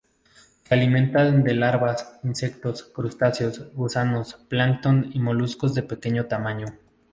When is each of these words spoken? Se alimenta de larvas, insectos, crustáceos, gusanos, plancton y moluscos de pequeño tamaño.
Se 0.63 0.73
alimenta 0.73 1.29
de 1.31 1.53
larvas, 1.53 2.17
insectos, 2.23 2.81
crustáceos, 2.85 3.71
gusanos, 3.75 4.33
plancton 4.47 5.11
y 5.13 5.19
moluscos 5.19 5.75
de 5.75 5.83
pequeño 5.83 6.25
tamaño. 6.25 6.75